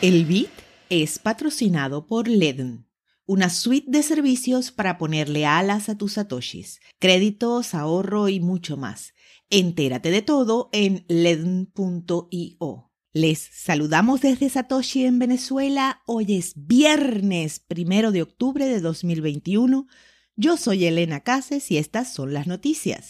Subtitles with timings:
[0.00, 0.50] El BIT
[0.90, 2.86] es patrocinado por Ledn,
[3.26, 9.12] una suite de servicios para ponerle alas a tus satoshis, créditos, ahorro y mucho más.
[9.50, 12.92] Entérate de todo en ledn.io.
[13.12, 16.02] Les saludamos desde Satoshi en Venezuela.
[16.06, 19.88] Hoy es viernes primero de octubre de 2021.
[20.36, 23.08] Yo soy Elena Cases y estas son las noticias.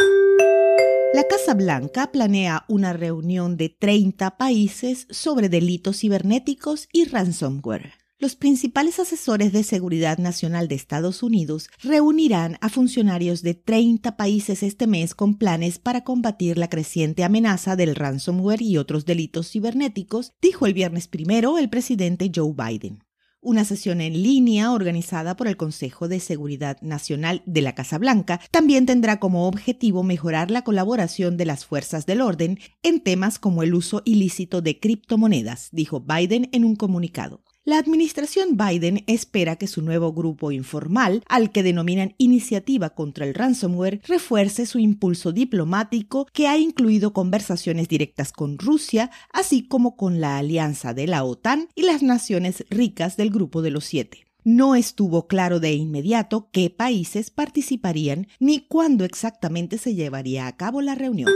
[1.15, 7.95] La Casa Blanca planea una reunión de 30 países sobre delitos cibernéticos y ransomware.
[8.19, 14.63] Los principales asesores de seguridad nacional de Estados Unidos reunirán a funcionarios de 30 países
[14.63, 20.35] este mes con planes para combatir la creciente amenaza del ransomware y otros delitos cibernéticos,
[20.43, 23.08] dijo el viernes primero el presidente Joe Biden
[23.41, 28.41] una sesión en línea organizada por el Consejo de Seguridad Nacional de la Casa Blanca
[28.51, 33.63] también tendrá como objetivo mejorar la colaboración de las fuerzas del orden en temas como
[33.63, 37.43] el uso ilícito de criptomonedas, dijo Biden en un comunicado.
[37.69, 43.35] La administración Biden espera que su nuevo grupo informal, al que denominan Iniciativa contra el
[43.35, 50.19] Ransomware, refuerce su impulso diplomático que ha incluido conversaciones directas con Rusia, así como con
[50.19, 54.25] la alianza de la OTAN y las naciones ricas del Grupo de los Siete.
[54.45, 60.81] No estuvo claro de inmediato qué países participarían ni cuándo exactamente se llevaría a cabo
[60.81, 61.31] la reunión.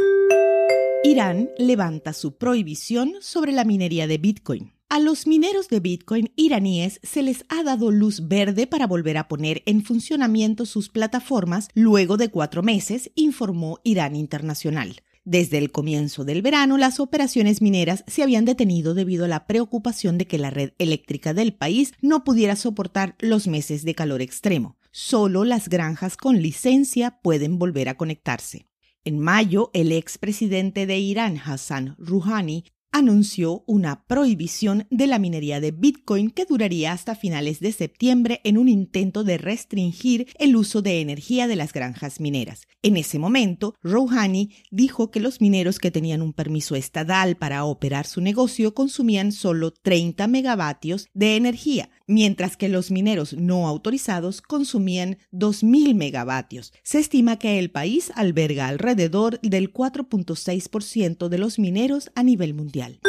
[1.04, 4.72] Irán levanta su prohibición sobre la minería de Bitcoin.
[4.92, 9.26] A los mineros de Bitcoin iraníes se les ha dado luz verde para volver a
[9.26, 14.96] poner en funcionamiento sus plataformas luego de cuatro meses, informó Irán Internacional.
[15.24, 20.18] Desde el comienzo del verano, las operaciones mineras se habían detenido debido a la preocupación
[20.18, 24.76] de que la red eléctrica del país no pudiera soportar los meses de calor extremo.
[24.90, 28.66] Solo las granjas con licencia pueden volver a conectarse.
[29.06, 35.72] En mayo, el expresidente de Irán, Hassan Rouhani, anunció una prohibición de la minería de
[35.72, 41.00] Bitcoin que duraría hasta finales de septiembre en un intento de restringir el uso de
[41.00, 42.68] energía de las granjas mineras.
[42.82, 48.06] En ese momento, Rouhani dijo que los mineros que tenían un permiso estatal para operar
[48.06, 55.18] su negocio consumían solo 30 megavatios de energía, mientras que los mineros no autorizados consumían
[55.32, 56.72] 2.000 megavatios.
[56.82, 63.00] Se estima que el país alberga alrededor del 4.6% de los mineros a nivel mundial.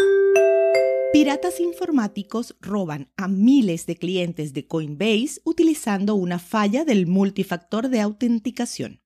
[1.13, 8.01] Piratas informáticos roban a miles de clientes de Coinbase utilizando una falla del multifactor de
[8.01, 9.02] autenticación.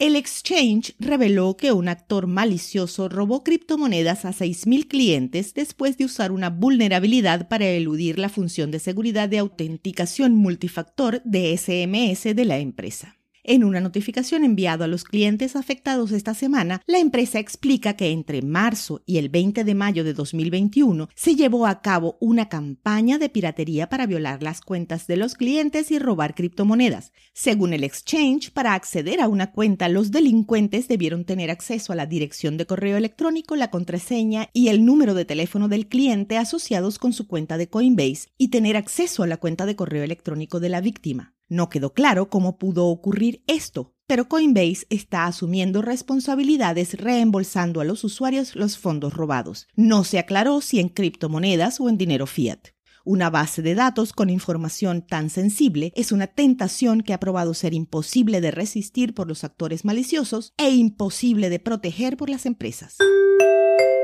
[0.00, 6.32] El exchange reveló que un actor malicioso robó criptomonedas a 6.000 clientes después de usar
[6.32, 12.58] una vulnerabilidad para eludir la función de seguridad de autenticación multifactor de SMS de la
[12.58, 13.16] empresa.
[13.46, 18.40] En una notificación enviada a los clientes afectados esta semana, la empresa explica que entre
[18.40, 23.28] marzo y el 20 de mayo de 2021 se llevó a cabo una campaña de
[23.28, 27.12] piratería para violar las cuentas de los clientes y robar criptomonedas.
[27.34, 32.06] Según el exchange, para acceder a una cuenta, los delincuentes debieron tener acceso a la
[32.06, 37.12] dirección de correo electrónico, la contraseña y el número de teléfono del cliente asociados con
[37.12, 40.80] su cuenta de Coinbase y tener acceso a la cuenta de correo electrónico de la
[40.80, 41.34] víctima.
[41.54, 48.02] No quedó claro cómo pudo ocurrir esto, pero Coinbase está asumiendo responsabilidades reembolsando a los
[48.02, 49.68] usuarios los fondos robados.
[49.76, 52.70] No se aclaró si en criptomonedas o en dinero fiat.
[53.04, 57.72] Una base de datos con información tan sensible es una tentación que ha probado ser
[57.72, 62.96] imposible de resistir por los actores maliciosos e imposible de proteger por las empresas.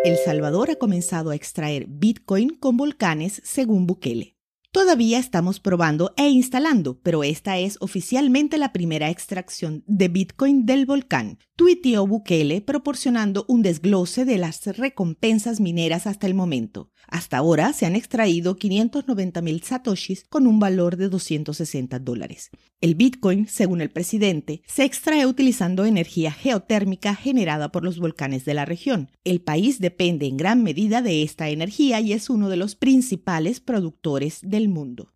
[0.05, 4.40] El Salvador ha comenzado a extraer Bitcoin con volcanes según Bukele.
[4.73, 10.87] Todavía estamos probando e instalando, pero esta es oficialmente la primera extracción de Bitcoin del
[10.87, 16.93] volcán, tuiteó Bukele proporcionando un desglose de las recompensas mineras hasta el momento.
[17.09, 22.51] Hasta ahora se han extraído 590 mil satoshis con un valor de 260 dólares.
[22.81, 28.55] El Bitcoin, según el presidente, se extrae utilizando energía geotérmica generada por los volcanes de
[28.55, 29.11] la región.
[29.25, 33.61] El país depende en gran medida de esta energía y es uno de los principales
[33.61, 35.11] productores mundo.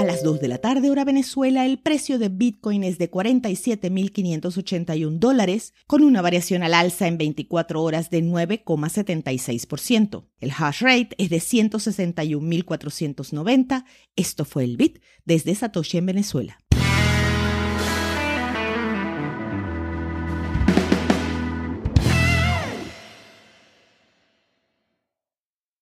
[0.00, 5.18] A las 2 de la tarde hora Venezuela, el precio de Bitcoin es de 47.581
[5.18, 10.24] dólares, con una variación al alza en 24 horas de 9,76%.
[10.40, 13.84] El hash rate es de 161.490.
[14.16, 16.58] Esto fue el Bit desde Satoshi en Venezuela.